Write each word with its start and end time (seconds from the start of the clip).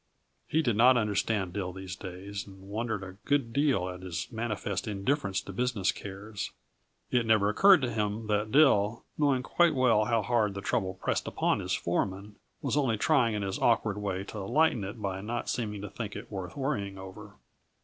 He 0.47 0.63
did 0.63 0.75
not 0.75 0.97
understand 0.97 1.53
Dill 1.53 1.71
these 1.71 1.95
days, 1.95 2.47
and 2.47 2.67
wondered 2.67 3.03
a 3.03 3.17
good 3.23 3.53
deal 3.53 3.87
at 3.87 4.01
his 4.01 4.27
manifest 4.31 4.87
indifference 4.87 5.41
to 5.41 5.53
business 5.53 5.91
cares. 5.91 6.49
It 7.11 7.23
never 7.23 7.49
occurred 7.49 7.83
to 7.83 7.93
him 7.93 8.25
that 8.25 8.51
Dill, 8.51 9.03
knowing 9.19 9.43
quite 9.43 9.75
well 9.75 10.05
how 10.05 10.23
hard 10.23 10.55
the 10.55 10.61
trouble 10.61 10.95
pressed 10.95 11.27
upon 11.27 11.59
his 11.59 11.75
foreman, 11.75 12.37
was 12.63 12.75
only 12.75 12.97
trying 12.97 13.35
in 13.35 13.43
his 13.43 13.59
awkward 13.59 13.99
way 13.99 14.23
to 14.23 14.39
lighten 14.39 14.83
it 14.83 14.99
by 14.99 15.21
not 15.21 15.49
seeming 15.49 15.81
to 15.83 15.89
think 15.91 16.15
it 16.15 16.31
worth 16.31 16.57
worrying 16.57 16.97
over. 16.97 17.35